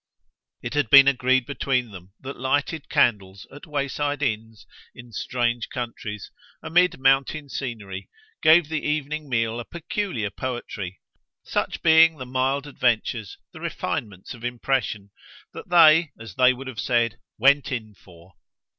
[0.63, 6.31] It had been agreed between them that lighted candles at wayside inns, in strange countries,
[6.63, 8.09] amid mountain scenery,
[8.41, 10.99] gave the evening meal a peculiar poetry
[11.43, 15.11] such being the mild adventures, the refinements of impression,
[15.53, 18.33] that they, as they would have said, went in for.